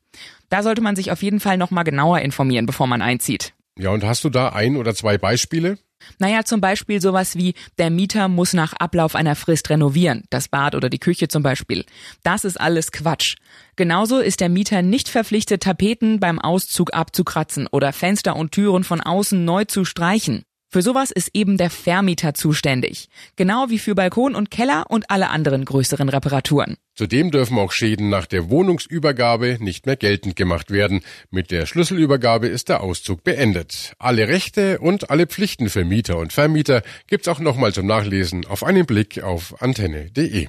Da 0.48 0.62
sollte 0.62 0.80
man 0.80 0.96
sich 0.96 1.12
auf 1.12 1.22
jeden 1.22 1.40
Fall 1.40 1.58
nochmal 1.58 1.84
genauer 1.84 2.20
informieren, 2.20 2.64
bevor 2.64 2.86
man 2.86 3.02
einzieht. 3.02 3.52
Ja, 3.78 3.90
und 3.90 4.02
hast 4.02 4.24
du 4.24 4.30
da 4.30 4.48
ein 4.48 4.78
oder 4.78 4.94
zwei 4.94 5.18
Beispiele? 5.18 5.76
Naja, 6.18 6.44
zum 6.44 6.60
Beispiel 6.60 7.00
sowas 7.00 7.36
wie, 7.36 7.54
der 7.78 7.90
Mieter 7.90 8.28
muss 8.28 8.52
nach 8.52 8.72
Ablauf 8.74 9.14
einer 9.14 9.36
Frist 9.36 9.70
renovieren, 9.70 10.24
das 10.30 10.48
Bad 10.48 10.74
oder 10.74 10.88
die 10.88 10.98
Küche 10.98 11.28
zum 11.28 11.42
Beispiel. 11.42 11.84
Das 12.22 12.44
ist 12.44 12.60
alles 12.60 12.92
Quatsch. 12.92 13.36
Genauso 13.76 14.18
ist 14.18 14.40
der 14.40 14.48
Mieter 14.48 14.82
nicht 14.82 15.08
verpflichtet, 15.08 15.62
Tapeten 15.62 16.20
beim 16.20 16.38
Auszug 16.38 16.94
abzukratzen 16.94 17.66
oder 17.66 17.92
Fenster 17.92 18.36
und 18.36 18.52
Türen 18.52 18.84
von 18.84 19.00
außen 19.00 19.44
neu 19.44 19.64
zu 19.64 19.84
streichen. 19.84 20.44
Für 20.74 20.82
sowas 20.82 21.12
ist 21.12 21.30
eben 21.34 21.56
der 21.56 21.70
Vermieter 21.70 22.34
zuständig. 22.34 23.08
Genau 23.36 23.66
wie 23.68 23.78
für 23.78 23.94
Balkon 23.94 24.34
und 24.34 24.50
Keller 24.50 24.86
und 24.88 25.08
alle 25.08 25.30
anderen 25.30 25.64
größeren 25.64 26.08
Reparaturen. 26.08 26.78
Zudem 26.96 27.30
dürfen 27.30 27.58
auch 27.58 27.70
Schäden 27.70 28.08
nach 28.08 28.26
der 28.26 28.50
Wohnungsübergabe 28.50 29.58
nicht 29.60 29.86
mehr 29.86 29.94
geltend 29.94 30.34
gemacht 30.34 30.72
werden. 30.72 31.02
Mit 31.30 31.52
der 31.52 31.66
Schlüsselübergabe 31.66 32.48
ist 32.48 32.70
der 32.70 32.80
Auszug 32.82 33.22
beendet. 33.22 33.92
Alle 34.00 34.26
Rechte 34.26 34.80
und 34.80 35.10
alle 35.10 35.28
Pflichten 35.28 35.68
für 35.68 35.84
Mieter 35.84 36.18
und 36.18 36.32
Vermieter 36.32 36.82
gibt's 37.06 37.28
auch 37.28 37.38
nochmal 37.38 37.72
zum 37.72 37.86
Nachlesen 37.86 38.44
auf 38.44 38.64
einen 38.64 38.84
Blick 38.84 39.22
auf 39.22 39.62
antenne.de. 39.62 40.48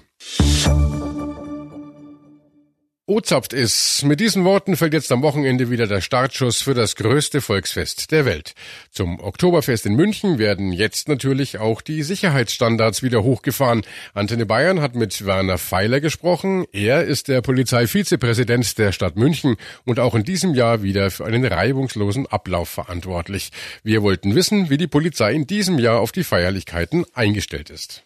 Ozapft 3.07 3.54
ist. 3.54 4.04
Mit 4.04 4.19
diesen 4.19 4.46
Worten 4.46 4.75
fällt 4.75 4.96
jetzt 4.96 5.12
am 5.12 5.22
Wochenende 5.22 5.69
wieder 5.69 5.86
der 5.86 6.02
Startschuss 6.02 6.63
für 6.63 6.74
das 6.74 6.96
größte 6.96 7.40
Volksfest 7.40 8.12
der 8.12 8.25
Welt. 8.25 8.56
Zum 8.89 9.20
Oktoberfest 9.20 9.86
in 9.86 9.94
München 9.94 10.39
werden 10.39 10.72
jetzt 10.72 11.08
natürlich 11.08 11.60
auch 11.60 11.84
die 11.84 12.01
Sicherheitsstandards 12.01 13.03
wieder 13.03 13.22
hochgefahren. 13.22 13.84
Antenne 14.15 14.48
Bayern 14.48 14.82
hat 14.82 14.96
mit 14.96 15.24
Werner 15.24 15.60
Feiler 15.60 16.01
gesprochen. 16.01 16.65
Er 16.72 17.03
ist 17.03 17.27
der 17.27 17.44
Polizeivizepräsident 17.44 18.75
der 18.80 18.91
Stadt 18.91 19.18
München 19.18 19.58
und 19.86 20.00
auch 20.00 20.15
in 20.15 20.24
diesem 20.24 20.56
Jahr 20.56 20.82
wieder 20.82 21.12
für 21.12 21.25
einen 21.25 21.46
reibungslosen 21.46 22.25
Ablauf 22.25 22.70
verantwortlich. 22.70 23.51
Wir 23.84 24.01
wollten 24.01 24.34
wissen, 24.34 24.72
wie 24.72 24.77
die 24.77 24.88
Polizei 24.88 25.34
in 25.34 25.46
diesem 25.46 25.77
Jahr 25.77 26.00
auf 26.00 26.12
die 26.12 26.24
Feierlichkeiten 26.24 27.06
eingestellt 27.13 27.70
ist. 27.70 28.01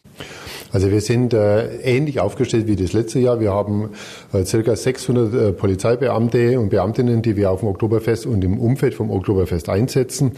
Also 0.71 0.91
wir 0.91 1.01
sind 1.01 1.33
äh, 1.33 1.77
ähnlich 1.77 2.19
aufgestellt 2.19 2.67
wie 2.67 2.75
das 2.75 2.93
letzte 2.93 3.19
Jahr. 3.19 3.39
Wir 3.39 3.51
haben 3.51 3.91
äh, 4.33 4.43
circa 4.43 4.75
600 4.89 5.33
äh, 5.33 5.53
Polizeibeamte 5.53 6.59
und 6.59 6.69
Beamtinnen, 6.69 7.21
die 7.21 7.35
wir 7.35 7.51
auf 7.51 7.59
dem 7.59 7.69
Oktoberfest 7.69 8.25
und 8.25 8.43
im 8.43 8.59
Umfeld 8.59 8.95
vom 8.95 9.11
Oktoberfest 9.11 9.69
einsetzen. 9.69 10.31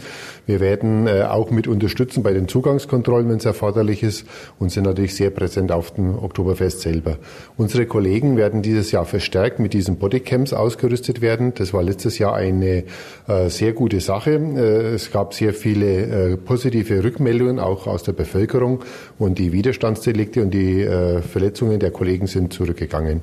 Wir 0.44 0.60
werden 0.60 1.06
äh, 1.06 1.22
auch 1.22 1.50
mit 1.50 1.68
unterstützen 1.68 2.22
bei 2.22 2.34
den 2.34 2.48
Zugangskontrollen, 2.48 3.30
wenn 3.30 3.38
es 3.38 3.46
erforderlich 3.46 4.02
ist 4.02 4.26
und 4.58 4.70
sind 4.70 4.84
natürlich 4.84 5.14
sehr 5.14 5.30
präsent 5.30 5.72
auf 5.72 5.92
dem 5.92 6.18
Oktoberfest 6.22 6.82
selber. 6.82 7.16
Unsere 7.56 7.86
Kollegen 7.86 8.36
werden 8.36 8.60
dieses 8.60 8.92
Jahr 8.92 9.06
verstärkt 9.06 9.58
mit 9.58 9.72
diesen 9.72 9.96
Bodycams 9.96 10.52
ausgerüstet 10.52 11.22
werden. 11.22 11.54
Das 11.54 11.72
war 11.72 11.82
letztes 11.82 12.18
Jahr 12.18 12.34
eine 12.34 12.84
äh, 13.28 13.48
sehr 13.48 13.72
gute 13.72 14.00
Sache. 14.00 14.32
Es 14.32 15.10
gab 15.10 15.32
sehr 15.34 15.54
viele 15.54 16.36
positive 16.36 17.02
Rückmeldungen 17.02 17.58
auch 17.58 17.86
aus 17.86 18.02
der 18.02 18.12
Bevölkerung 18.12 18.80
und 19.18 19.38
die 19.38 19.52
Widerstandsdelegierten 19.52 20.12
Delikte 20.12 20.42
und 20.42 20.50
die 20.52 20.86
Verletzungen 21.28 21.78
der 21.80 21.90
Kollegen 21.90 22.26
sind 22.26 22.52
zurückgegangen. 22.52 23.22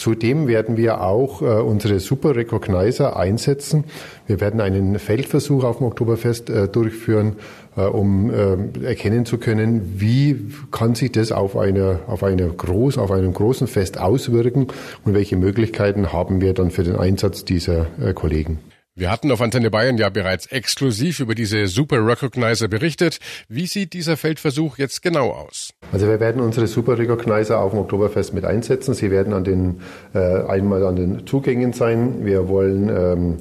Zudem 0.00 0.48
werden 0.48 0.78
wir 0.78 1.02
auch 1.02 1.42
äh, 1.42 1.44
unsere 1.44 2.00
Super 2.00 2.34
Recognizer 2.34 3.18
einsetzen. 3.18 3.84
Wir 4.26 4.40
werden 4.40 4.62
einen 4.62 4.98
Feldversuch 4.98 5.62
auf 5.62 5.76
dem 5.76 5.88
Oktoberfest 5.88 6.48
äh, 6.48 6.68
durchführen, 6.68 7.36
äh, 7.76 7.82
um 7.82 8.30
äh, 8.30 8.82
erkennen 8.82 9.26
zu 9.26 9.36
können, 9.36 10.00
wie 10.00 10.52
kann 10.70 10.94
sich 10.94 11.12
das 11.12 11.32
auf 11.32 11.54
einer 11.54 12.00
auf 12.06 12.24
einer 12.24 12.46
groß 12.46 12.96
auf 12.96 13.10
einem 13.10 13.34
großen 13.34 13.66
Fest 13.66 14.00
auswirken 14.00 14.68
und 15.04 15.12
welche 15.12 15.36
Möglichkeiten 15.36 16.14
haben 16.14 16.40
wir 16.40 16.54
dann 16.54 16.70
für 16.70 16.82
den 16.82 16.96
Einsatz 16.96 17.44
dieser 17.44 17.88
äh, 18.02 18.14
Kollegen. 18.14 18.58
Wir 19.00 19.10
hatten 19.10 19.32
auf 19.32 19.40
Antenne 19.40 19.70
Bayern 19.70 19.96
ja 19.96 20.10
bereits 20.10 20.44
exklusiv 20.44 21.20
über 21.20 21.34
diese 21.34 21.68
Super 21.68 22.06
Recognizer 22.06 22.68
berichtet. 22.68 23.18
Wie 23.48 23.66
sieht 23.66 23.94
dieser 23.94 24.18
Feldversuch 24.18 24.76
jetzt 24.76 25.00
genau 25.00 25.30
aus? 25.30 25.72
Also 25.90 26.06
wir 26.06 26.20
werden 26.20 26.42
unsere 26.42 26.66
Super 26.66 26.98
Recognizer 26.98 27.62
auf 27.62 27.70
dem 27.70 27.80
Oktoberfest 27.80 28.34
mit 28.34 28.44
einsetzen. 28.44 28.92
Sie 28.92 29.10
werden 29.10 29.32
an 29.32 29.44
den, 29.44 29.80
äh, 30.12 30.42
einmal 30.46 30.84
an 30.84 30.96
den 30.96 31.26
Zugängen 31.26 31.72
sein. 31.72 32.26
Wir 32.26 32.46
wollen 32.48 32.90
ähm, 32.90 33.36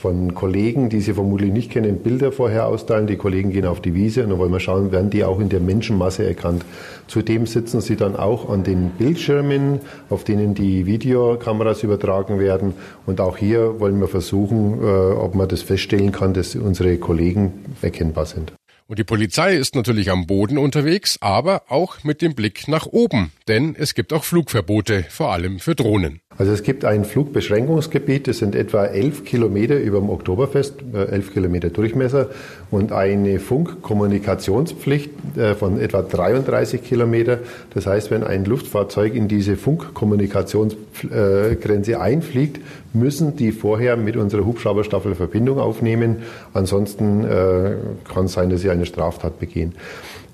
von 0.00 0.34
Kollegen, 0.34 0.88
die 0.88 1.00
Sie 1.00 1.12
vermutlich 1.12 1.52
nicht 1.52 1.70
kennen, 1.70 1.98
Bilder 1.98 2.32
vorher 2.32 2.66
austeilen. 2.66 3.06
Die 3.06 3.16
Kollegen 3.16 3.50
gehen 3.50 3.66
auf 3.66 3.82
die 3.82 3.94
Wiese 3.94 4.24
und 4.24 4.30
dann 4.30 4.38
wollen 4.38 4.50
wir 4.50 4.58
schauen, 4.58 4.92
werden 4.92 5.10
die 5.10 5.24
auch 5.24 5.38
in 5.40 5.50
der 5.50 5.60
Menschenmasse 5.60 6.26
erkannt. 6.26 6.64
Zudem 7.06 7.46
sitzen 7.46 7.82
sie 7.82 7.96
dann 7.96 8.16
auch 8.16 8.48
an 8.48 8.64
den 8.64 8.92
Bildschirmen, 8.96 9.80
auf 10.08 10.24
denen 10.24 10.54
die 10.54 10.86
Videokameras 10.86 11.82
übertragen 11.82 12.40
werden. 12.40 12.72
Und 13.04 13.20
auch 13.20 13.36
hier 13.36 13.78
wollen 13.78 14.00
wir 14.00 14.08
versuchen, 14.08 14.82
äh, 14.82 14.86
ob 14.86 15.34
man 15.34 15.48
das 15.48 15.60
feststellen 15.60 16.12
kann, 16.12 16.32
dass 16.32 16.56
unsere 16.56 16.96
Kollegen 16.96 17.52
erkennbar 17.82 18.24
sind. 18.24 18.54
Und 18.90 18.98
die 18.98 19.04
Polizei 19.04 19.54
ist 19.54 19.76
natürlich 19.76 20.10
am 20.10 20.26
Boden 20.26 20.56
unterwegs, 20.58 21.18
aber 21.20 21.62
auch 21.68 22.02
mit 22.02 22.22
dem 22.22 22.34
Blick 22.34 22.66
nach 22.66 22.86
oben, 22.86 23.30
denn 23.46 23.76
es 23.78 23.94
gibt 23.94 24.12
auch 24.12 24.24
Flugverbote, 24.24 25.04
vor 25.10 25.30
allem 25.30 25.60
für 25.60 25.76
Drohnen. 25.76 26.22
Also 26.38 26.52
es 26.52 26.62
gibt 26.62 26.84
ein 26.84 27.04
Flugbeschränkungsgebiet, 27.04 28.28
das 28.28 28.38
sind 28.38 28.54
etwa 28.54 28.84
elf 28.86 29.24
Kilometer 29.24 29.76
über 29.76 29.98
dem 29.98 30.10
Oktoberfest, 30.10 30.76
äh, 30.94 31.06
elf 31.06 31.32
Kilometer 31.32 31.70
Durchmesser 31.70 32.28
und 32.70 32.92
eine 32.92 33.40
Funkkommunikationspflicht 33.40 35.10
äh, 35.36 35.56
von 35.56 35.80
etwa 35.80 36.02
33 36.02 36.84
Kilometer. 36.84 37.40
Das 37.74 37.86
heißt, 37.86 38.12
wenn 38.12 38.22
ein 38.22 38.44
Luftfahrzeug 38.44 39.16
in 39.16 39.26
diese 39.26 39.56
Funkkommunikationsgrenze 39.56 42.00
einfliegt, 42.00 42.60
müssen 42.92 43.34
die 43.34 43.50
vorher 43.50 43.96
mit 43.96 44.16
unserer 44.16 44.46
Hubschrauberstaffel 44.46 45.16
Verbindung 45.16 45.58
aufnehmen. 45.58 46.18
Ansonsten 46.54 47.24
äh, 47.24 47.72
kann 48.08 48.26
es 48.26 48.34
sein, 48.34 48.50
dass 48.50 48.60
sie 48.60 48.70
eine 48.70 48.86
Straftat 48.86 49.40
begehen. 49.40 49.74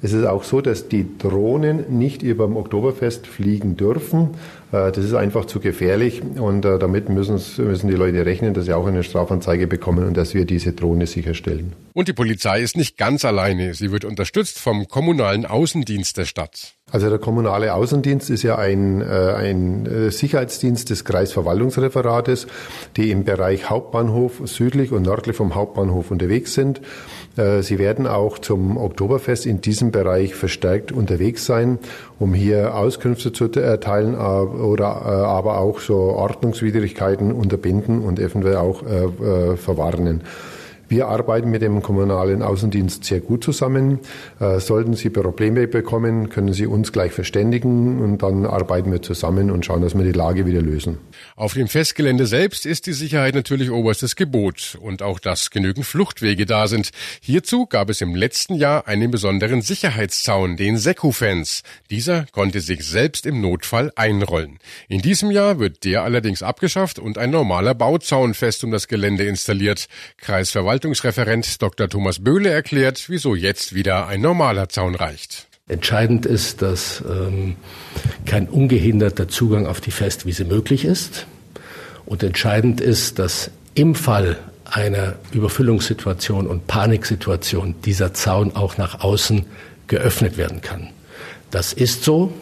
Es 0.03 0.13
ist 0.13 0.27
auch 0.27 0.45
so, 0.45 0.61
dass 0.61 0.89
die 0.89 1.07
Drohnen 1.19 1.99
nicht 1.99 2.23
über 2.23 2.45
dem 2.45 2.57
Oktoberfest 2.57 3.27
fliegen 3.27 3.77
dürfen. 3.77 4.31
Äh, 4.77 4.93
das 4.93 5.05
ist 5.05 5.15
einfach 5.15 5.47
zu 5.47 5.61
gefährlich 5.61 6.23
und 6.23 6.65
äh, 6.65 6.79
damit 6.79 7.09
müssen, 7.09 7.35
müssen 7.65 7.89
die 7.89 7.97
Leute 7.97 8.25
rechnen, 8.27 8.55
dass 8.55 8.67
sie 8.67 8.73
auch 8.73 8.87
eine 8.87 9.03
Strafanzeige 9.03 9.67
bekommen 9.67 10.07
und 10.07 10.17
dass 10.17 10.35
wir 10.35 10.45
diese 10.45 10.73
Drohne 10.73 11.07
sicherstellen. 11.07 11.73
Und 11.93 12.09
die 12.09 12.13
Polizei 12.13 12.61
ist 12.61 12.77
nicht 12.77 12.97
ganz 12.97 13.25
alleine. 13.25 13.75
Sie 13.75 13.93
wird 13.93 14.05
unterstützt 14.05 14.59
vom 14.59 14.89
kommunalen 14.89 15.47
Außendienst 15.47 16.17
der 16.17 16.25
Stadt. 16.25 16.75
Also 16.91 17.09
der 17.09 17.19
kommunale 17.19 17.75
Außendienst 17.75 18.31
ist 18.31 18.43
ja 18.43 18.57
ein, 18.57 19.01
äh, 19.01 19.05
ein 19.05 20.11
Sicherheitsdienst 20.11 20.91
des 20.91 21.05
Kreisverwaltungsreferates, 21.05 22.47
die 22.97 23.11
im 23.11 23.25
Bereich 23.25 23.71
Hauptbahnhof 23.71 24.43
südlich 24.45 24.93
und 24.93 25.03
nördlich 25.03 25.37
vom 25.37 25.55
Hauptbahnhof 25.55 26.11
unterwegs 26.11 26.55
sind. 26.55 26.81
Sie 27.37 27.79
werden 27.79 28.07
auch 28.07 28.39
zum 28.39 28.79
Oktoberfest 28.79 29.45
in 29.45 29.61
diesem 29.61 29.91
Bereich 29.91 30.35
verstärkt 30.35 30.91
unterwegs 30.91 31.45
sein, 31.45 31.79
um 32.19 32.33
hier 32.33 32.75
Auskünfte 32.75 33.31
zu 33.33 33.51
erteilen, 33.51 34.15
oder 34.15 35.03
äh, 35.05 35.09
aber 35.09 35.59
auch 35.59 35.81
so 35.81 35.97
Ordnungswidrigkeiten 35.97 37.33
unterbinden 37.33 38.01
und 38.01 38.19
eventuell 38.19 38.57
auch 38.57 38.83
äh, 38.83 39.05
äh, 39.05 39.57
verwarnen. 39.57 40.23
Wir 40.89 41.09
arbeiten 41.09 41.51
mit 41.51 41.63
dem 41.63 41.83
kommunalen 41.83 42.43
Außendienst 42.43 43.05
sehr 43.05 43.19
gut 43.19 43.43
zusammen. 43.43 43.99
Äh, 44.39 44.61
sollten 44.61 44.95
Sie 44.95 45.11
Probleme 45.11 45.67
bekommen, 45.67 46.29
können 46.29 46.53
Sie 46.53 46.67
uns 46.67 46.93
gleich 46.93 47.11
verständigen 47.11 48.01
und 48.01 48.23
dann 48.23 48.47
arbeiten 48.47 48.93
wir 48.93 49.03
zusammen 49.03 49.51
und 49.51 49.67
schauen, 49.67 49.83
dass 49.83 49.97
wir 49.97 50.05
die 50.05 50.13
Lage 50.13 50.47
wieder 50.47 50.63
lösen. 50.63 50.99
Auf 51.35 51.55
dem 51.55 51.67
Festgelände 51.67 52.27
selbst 52.27 52.67
ist 52.67 52.87
die 52.87 52.93
Sicherheit 52.93 53.35
natürlich 53.35 53.73
oberstes 53.73 54.15
Gebot 54.15 54.79
und 54.81 55.03
auch, 55.03 55.19
dass 55.19 55.51
genügend 55.51 55.87
Fluchtwege 55.87 56.47
da 56.47 56.69
sind. 56.69 56.91
Hierzu 57.21 57.67
gab 57.67 57.91
es 57.91 58.01
im 58.01 58.15
letzten 58.15 58.55
Jahr 58.55 58.87
einen 58.87 59.11
besonderen 59.11 59.63
Sicherheitszaun, 59.63 60.57
den 60.57 60.77
Seku-Fans. 60.77 61.65
Dieser 61.91 62.27
konnte 62.31 62.61
sich 62.61 62.87
selbst 62.87 63.27
im 63.27 63.41
Notfall 63.41 63.91
einrollen. 63.97 64.59
In 64.89 65.03
diesem 65.03 65.33
Jahr 65.33 65.59
wird 65.59 65.85
der 65.85 66.05
allerdings 66.05 66.45
abgeschafft 66.45 67.01
und 67.01 67.19
ein 67.19 67.31
normaler 67.31 67.75
Bauzaun 67.75 68.35
fest 68.35 68.63
um 68.63 68.71
das 68.71 68.87
Gelände 68.87 69.25
installiert. 69.25 69.89
Kreisverwaltung 70.19 70.76
Verwaltungsreferent 70.77 71.63
Dr. 71.63 71.89
Thomas 71.89 72.23
Böhle 72.23 72.51
erklärt, 72.51 73.09
wieso 73.09 73.35
jetzt 73.35 73.75
wieder 73.75 74.09
ein 74.09 74.21
normaler 74.21 74.69
Zaun 74.69 74.95
reicht. 74.95 75.47
Entscheidend 75.69 76.27
ist, 76.27 76.61
dass 76.61 77.03
ähm, 77.09 77.57
kein 78.27 78.47
ungehinderter 78.47 79.27
Zugang 79.27 79.67
auf 79.67 79.81
die 79.81 79.91
Festwiese 79.91 80.45
möglich 80.45 80.85
ist. 80.85 81.27
Und 82.05 82.23
entscheidend 82.23 82.83
ist, 82.83 83.19
dass 83.19 83.51
im 83.75 83.95
Fall 83.95 84.37
einer 84.67 85.15
Überfüllungssituation 85.33 86.47
und 86.47 86.67
Paniksituation 86.67 87.75
dieser 87.87 88.13
Zaun 88.13 88.55
auch 88.55 88.77
nach 88.77 89.01
außen 89.01 89.47
geöffnet 89.87 90.37
werden 90.37 90.61
kann. 90.61 90.91
Das 91.51 91.73
ist 91.73 92.05
so. 92.05 92.35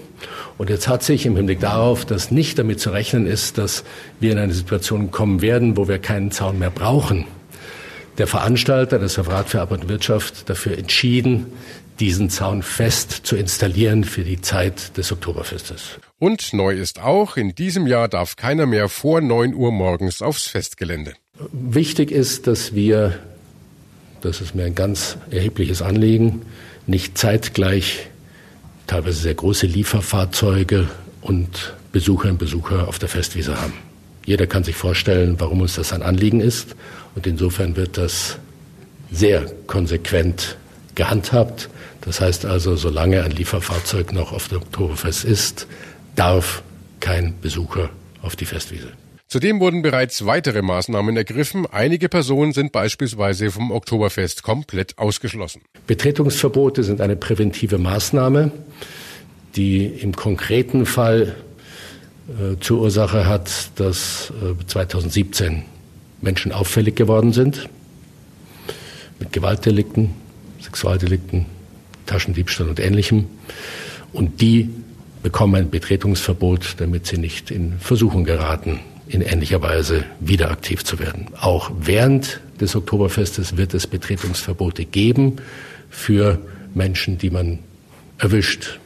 Und 0.59 0.71
jetzt 0.71 0.89
hat 0.89 1.05
sich 1.05 1.25
im 1.25 1.37
Hinblick 1.37 1.61
darauf, 1.61 2.05
dass 2.05 2.33
nicht 2.33 2.59
damit 2.59 2.81
zu 2.81 2.91
rechnen 2.91 3.29
ist, 3.29 3.59
dass 3.59 3.85
wir 4.19 4.33
in 4.33 4.39
eine 4.39 4.55
Situation 4.55 5.13
kommen 5.13 5.41
werden, 5.41 5.77
wo 5.77 5.87
wir 5.87 5.99
keinen 5.99 6.33
Zaun 6.33 6.59
mehr 6.59 6.71
brauchen, 6.71 7.27
der 8.19 8.27
Veranstalter, 8.27 8.99
das 8.99 9.19
Referat 9.19 9.49
für 9.49 9.61
Arbeit 9.61 9.83
und 9.83 9.89
Wirtschaft, 9.89 10.49
dafür 10.49 10.79
entschieden, 10.79 11.47
diesen 12.01 12.31
Zaun 12.31 12.63
fest 12.63 13.21
zu 13.25 13.37
installieren 13.37 14.05
für 14.05 14.25
die 14.25 14.41
Zeit 14.41 14.97
des 14.97 15.13
Oktoberfestes. 15.13 15.99
Und 16.19 16.53
neu 16.53 16.75
ist 16.75 17.01
auch, 17.01 17.37
in 17.37 17.55
diesem 17.55 17.87
Jahr 17.87 18.09
darf 18.09 18.37
keiner 18.37 18.67
mehr 18.67 18.89
vor 18.89 19.21
9 19.21 19.55
Uhr 19.55 19.71
morgens 19.71 20.23
aufs 20.23 20.47
Festgelände. 20.47 21.15
Wichtig 21.53 22.11
ist, 22.11 22.47
dass 22.47 22.75
wir, 22.75 23.19
das 24.23 24.41
ist 24.41 24.55
mir 24.55 24.65
ein 24.65 24.75
ganz 24.75 25.19
erhebliches 25.31 25.83
Anliegen, 25.83 26.43
nicht 26.87 27.17
zeitgleich 27.19 28.09
teilweise 28.87 29.21
sehr 29.21 29.35
große 29.35 29.67
Lieferfahrzeuge 29.67 30.89
und 31.21 31.75
Besucherinnen 31.93 32.35
und 32.35 32.39
Besucher 32.39 32.89
auf 32.89 32.99
der 32.99 33.09
Festwiese 33.09 33.61
haben. 33.61 33.75
Jeder 34.27 34.47
kann 34.47 34.65
sich 34.65 34.77
vorstellen, 34.77 35.37
warum 35.39 35.61
uns 35.61 35.75
das 35.75 35.93
ein 35.93 36.03
Anliegen 36.03 36.41
ist. 36.41 36.75
Und 37.15 37.27
insofern 37.27 37.77
wird 37.77 37.97
das 37.99 38.39
sehr 39.11 39.47
konsequent 39.67 40.57
gehandhabt. 40.95 41.69
Das 42.01 42.21
heißt 42.21 42.45
also, 42.45 42.77
solange 42.77 43.23
ein 43.23 43.31
Lieferfahrzeug 43.31 44.13
noch 44.13 44.33
auf 44.33 44.49
dem 44.49 44.59
Oktoberfest 44.59 45.25
ist, 45.25 45.67
darf 46.17 46.63
kein 47.01 47.35
Besucher 47.41 47.91
auf 48.23 48.37
die 48.37 48.47
Festwiese. 48.47 48.89
Zudem 49.27 49.59
wurden 49.59 49.83
bereits 49.83 50.27
weitere 50.27 50.63
Maßnahmen 50.63 51.17
ergriffen. 51.17 51.67
Einige 51.67 52.09
Personen 52.09 52.53
sind 52.53 52.73
beispielsweise 52.73 53.51
vom 53.51 53.73
Oktoberfest 53.73 54.43
komplett 54.43 54.99
ausgeschlossen. 54.99 55.63
Betretungsverbote 55.87 56.85
sind 56.85 57.01
eine 57.01 57.17
präventive 57.17 57.79
Maßnahme, 57.79 58.53
die 59.57 59.87
im 59.87 60.15
konkreten 60.15 60.87
Fall 60.87 61.35
zur 62.61 62.81
Ursache 62.81 63.27
hat, 63.27 63.71
dass 63.77 64.33
äh, 64.43 64.67
2017 64.67 65.63
Menschen 66.23 66.53
auffällig 66.53 66.97
geworden 66.97 67.33
sind 67.33 67.69
mit 69.19 69.33
Gewaltdelikten, 69.33 70.11
Sexualdelikten, 70.61 71.47
Taschendiebstahl 72.07 72.69
und 72.69 72.81
Ähnlichem. 72.81 73.27
Und 74.13 74.41
die 74.41 74.71
bekommen 75.23 75.55
ein 75.57 75.71
Betretungsverbot, 75.71 76.77
damit 76.79 77.07
sie 77.07 77.19
nicht 77.19 77.51
in 77.51 77.79
Versuchung 77.79 78.25
geraten, 78.25 78.81
in 79.07 79.21
ähnlicher 79.21 79.63
Weise 79.63 80.05
wieder 80.21 80.51
aktiv 80.51 80.85
zu 80.85 80.99
werden. 80.99 81.29
Auch 81.41 81.71
während 81.79 82.41
des 82.61 82.75
Oktoberfestes 82.75 83.57
wird 83.57 83.75
es 83.75 83.87
Betretungsverbote 83.87 84.85
geben 84.85 85.37
für 85.91 86.39
Menschen, 86.75 87.19
die 87.19 87.31
man 87.31 87.59
erwischt 88.19 88.79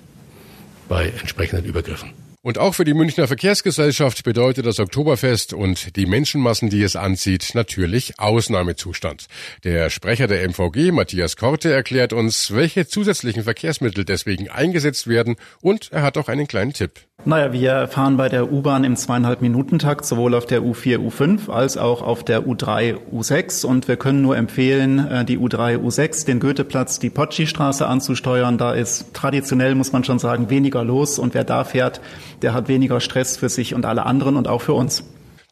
bei 0.89 1.09
entsprechenden 1.21 1.65
Übergriffen. 1.65 2.11
Und 2.49 2.57
auch 2.57 2.75
für 2.75 2.87
die 2.87 2.95
Münchner 2.95 3.27
Verkehrsgesellschaft 3.27 4.25
bedeutet 4.25 4.65
das 4.65 4.81
Oktoberfest 4.81 5.53
und 5.53 5.97
die 5.97 6.07
Menschenmassen, 6.07 6.71
die 6.71 6.83
es 6.83 6.97
anzieht, 6.97 7.51
natürlich 7.53 8.19
Ausnahmezustand. 8.19 9.27
Der 9.65 9.91
Sprecher 9.91 10.29
der 10.29 10.49
MVG, 10.49 10.91
Matthias 10.93 11.37
Korte, 11.37 11.71
erklärt 11.71 12.15
uns, 12.15 12.55
welche 12.55 12.87
zusätzlichen 12.87 13.43
Verkehrsmittel 13.45 14.07
deswegen 14.07 14.49
eingesetzt 14.49 15.09
werden 15.09 15.37
und 15.61 15.93
er 15.93 16.01
hat 16.01 16.17
auch 16.17 16.29
einen 16.29 16.47
kleinen 16.47 16.73
Tipp. 16.73 17.08
Naja, 17.25 17.53
wir 17.53 17.89
fahren 17.89 18.17
bei 18.17 18.29
der 18.29 18.53
U-Bahn 18.53 18.85
im 18.85 18.95
zweieinhalb 18.95 19.43
Minuten 19.43 19.81
Takt, 19.81 20.07
sowohl 20.07 20.35
auf 20.35 20.47
der 20.47 20.63
U4, 20.63 20.99
U5 20.99 21.51
als 21.51 21.77
auch 21.77 22.01
auf 22.01 22.25
der 22.25 22.47
U3, 22.47 22.97
U6. 23.13 23.67
Und 23.67 23.89
wir 23.89 23.97
können 23.97 24.23
nur 24.23 24.37
empfehlen, 24.37 25.01
äh, 25.09 25.25
die 25.25 25.37
U3, 25.37 25.79
U6, 25.79 26.27
den 26.27 26.39
Goetheplatz, 26.39 27.01
die 27.01 27.11
Potschi-Straße 27.11 27.87
anzusteuern. 27.87 28.57
Da 28.57 28.73
ist 28.73 29.13
traditionell, 29.15 29.75
muss 29.75 29.93
man 29.93 30.05
schon 30.05 30.21
sagen, 30.21 30.49
weniger 30.49 30.85
los. 30.85 31.19
Und 31.19 31.35
wer 31.35 31.45
da 31.45 31.65
fährt, 31.65 32.01
der 32.43 32.55
hat 32.55 32.69
weniger 32.69 33.01
Stress 33.01 33.37
für 33.37 33.49
sich 33.49 33.75
und 33.75 33.85
alle 33.85 34.07
anderen 34.07 34.37
und 34.37 34.47
auch 34.47 34.63
für 34.63 34.75
uns. 34.75 35.03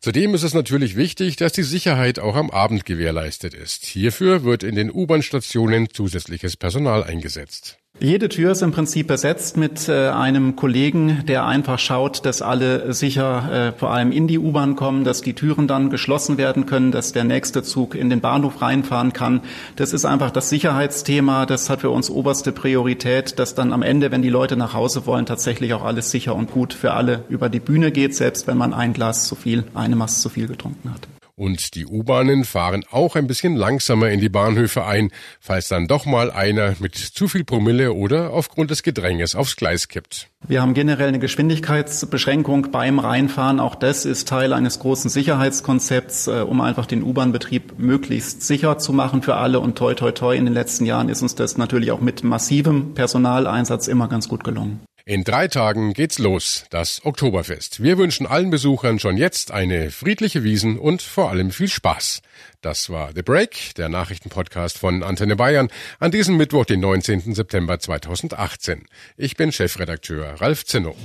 Zudem 0.01 0.35
ist 0.35 0.45
es 0.45 0.55
natürlich 0.55 0.97
wichtig, 0.97 1.35
dass 1.35 1.53
die 1.53 1.65
Sicherheit 1.65 2.21
auch 2.21 2.37
am 2.37 2.51
Abend 2.51 2.85
gewährleistet 2.85 3.55
ist. 3.55 3.85
Hierfür 3.85 4.45
wird 4.45 4.63
in 4.63 4.77
den 4.77 4.89
U-Bahn-Stationen 4.89 5.89
zusätzliches 5.91 6.57
Personal 6.57 7.03
eingesetzt. 7.03 7.79
Jede 7.99 8.29
Tür 8.29 8.53
ist 8.53 8.61
im 8.61 8.73
Prinzip 8.73 9.07
besetzt 9.07 9.57
mit 9.57 9.89
äh, 9.89 10.09
einem 10.09 10.55
Kollegen, 10.55 11.25
der 11.27 11.47
einfach 11.47 11.79
schaut, 11.79 12.27
dass 12.27 12.43
alle 12.43 12.93
sicher 12.93 13.73
äh, 13.73 13.79
vor 13.79 13.91
allem 13.91 14.13
in 14.13 14.29
die 14.29 14.39
U-Bahn 14.39 14.77
kommen, 14.77 15.03
dass 15.03 15.23
die 15.23 15.33
Türen 15.33 15.67
dann 15.67 15.89
geschlossen 15.89 16.37
werden 16.37 16.67
können, 16.67 16.93
dass 16.93 17.15
der 17.15 17.25
nächste 17.25 17.63
Zug 17.63 17.95
in 17.95 18.11
den 18.11 18.21
Bahnhof 18.21 18.61
reinfahren 18.61 19.15
kann. 19.15 19.41
Das 19.77 19.95
ist 19.95 20.05
einfach 20.05 20.31
das 20.31 20.51
Sicherheitsthema. 20.51 21.47
Das 21.47 21.71
hat 21.71 21.81
für 21.81 21.91
uns 21.91 22.11
oberste 22.11 22.53
Priorität, 22.53 23.39
dass 23.39 23.55
dann 23.55 23.73
am 23.73 23.81
Ende, 23.81 24.11
wenn 24.11 24.21
die 24.21 24.29
Leute 24.29 24.59
nach 24.59 24.75
Hause 24.75 25.07
wollen, 25.07 25.25
tatsächlich 25.25 25.73
auch 25.73 25.85
alles 25.85 26.11
sicher 26.11 26.35
und 26.35 26.51
gut 26.51 26.75
für 26.75 26.93
alle 26.93 27.25
über 27.31 27.49
die 27.49 27.61
Bühne 27.61 27.93
geht, 27.93 28.15
selbst 28.15 28.47
wenn 28.47 28.59
man 28.59 28.75
ein 28.75 28.93
Glas 28.93 29.27
zu 29.27 29.37
viel, 29.37 29.65
eine 29.73 29.97
Masse 29.97 30.21
zu 30.21 30.29
viel 30.29 30.49
getrunken 30.49 30.93
hat. 30.93 31.09
Und 31.39 31.75
die 31.75 31.85
U-Bahnen 31.85 32.45
fahren 32.45 32.83
auch 32.91 33.15
ein 33.15 33.27
bisschen 33.27 33.57
langsamer 33.57 34.09
in 34.09 34.21
die 34.21 34.31
Bahnhöfe 34.31 34.87
ein, 34.87 35.11
falls 35.39 35.69
dann 35.69 35.87
doch 35.87 36.07
mal 36.07 36.31
einer 36.31 36.77
mit 36.79 36.95
zu 36.97 37.29
viel 37.29 37.45
Promille 37.45 37.93
oder 37.93 38.33
aufgrund 38.33 38.71
des 38.71 38.83
Gedränges 38.83 39.37
aufs 39.37 39.57
Gleis 39.57 39.89
kippt. 39.89 40.31
Wir 40.49 40.63
haben 40.63 40.73
generell 40.73 41.09
eine 41.09 41.19
Geschwindigkeitsbeschränkung 41.19 42.71
beim 42.71 42.99
Reinfahren. 42.99 43.61
Auch 43.61 43.75
das 43.75 44.07
ist 44.07 44.29
Teil 44.29 44.55
eines 44.55 44.79
großen 44.79 45.11
Sicherheitskonzepts, 45.11 46.27
äh, 46.29 46.41
um 46.41 46.63
einfach 46.63 46.87
den 46.87 47.03
U-Bahn-Betrieb 47.03 47.79
möglichst 47.79 48.41
sicher 48.41 48.79
zu 48.79 48.95
machen 48.95 49.21
für 49.21 49.35
alle. 49.35 49.61
Und 49.61 49.77
toi, 49.77 49.93
toi, 49.93 50.13
toi, 50.13 50.35
in 50.35 50.47
den 50.47 50.55
letzten 50.55 50.87
Jahren 50.87 51.11
ist 51.11 51.21
uns 51.21 51.35
das 51.35 51.59
natürlich 51.59 51.91
auch 51.91 52.01
mit 52.01 52.25
massivem 52.25 52.95
Personaleinsatz 52.95 53.89
immer 53.89 54.09
ganz 54.09 54.27
gut 54.27 54.43
gelungen. 54.43 54.81
In 55.09 55.23
drei 55.23 55.47
Tagen 55.47 55.93
geht's 55.93 56.19
los, 56.19 56.65
das 56.71 57.01
Oktoberfest. 57.05 57.81
Wir 57.81 57.97
wünschen 57.97 58.27
allen 58.27 58.51
Besuchern 58.51 58.99
schon 58.99 59.17
jetzt 59.17 59.53
eine 59.53 59.93
friedliche 59.93 60.43
Wiesen 60.43 60.81
und 60.81 61.01
vor 61.01 61.31
allem 61.31 61.53
viel 61.53 61.69
Spaß. 61.69 62.23
Das 62.61 62.91
war 62.91 63.13
The 63.15 63.23
Break, 63.23 63.77
der 63.77 63.89
Nachrichtenpodcast 63.89 64.77
von 64.77 65.05
Antenne 65.05 65.37
Bayern, 65.37 65.69
an 66.01 66.11
diesem 66.11 66.37
Mittwoch, 66.37 66.65
den 66.65 66.81
19. 66.81 67.37
September 67.37 67.79
2018. 67.79 68.85
Ich 69.17 69.37
bin 69.37 69.53
Chefredakteur 69.53 70.41
Ralf 70.41 70.65
Zinno. 70.65 70.97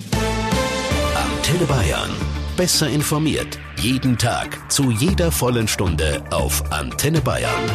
Antenne 1.13 1.65
Bayern. 1.65 2.10
Besser 2.58 2.89
informiert. 2.89 3.60
Jeden 3.77 4.17
Tag. 4.17 4.72
Zu 4.72 4.89
jeder 4.89 5.31
vollen 5.31 5.67
Stunde 5.67 6.24
auf 6.31 6.72
Antenne 6.72 7.22
Bayern. 7.22 7.67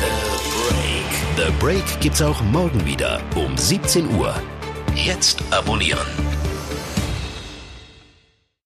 The 0.00 1.36
Break. 1.38 1.46
The 1.46 1.52
Break 1.60 2.00
gibt's 2.00 2.20
auch 2.20 2.42
morgen 2.42 2.84
wieder 2.84 3.22
um 3.36 3.56
17 3.56 4.12
Uhr. 4.16 4.34
Jetzt 4.96 5.42
abonnieren. 5.50 6.35